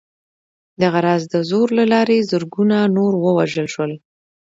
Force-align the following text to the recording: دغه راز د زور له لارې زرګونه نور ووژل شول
دغه 0.81 0.99
راز 1.07 1.23
د 1.33 1.35
زور 1.49 1.67
له 1.79 1.85
لارې 1.93 2.27
زرګونه 2.31 2.77
نور 2.97 3.13
ووژل 3.25 3.67
شول 3.73 3.91